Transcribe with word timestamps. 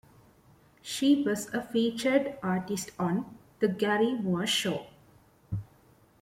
She 0.81 1.21
was 1.21 1.53
a 1.53 1.61
featured 1.61 2.39
artist 2.41 2.89
on 2.97 3.37
"The 3.59 3.67
Garry 3.67 4.13
Moore 4.15 4.47
Show". 4.47 4.87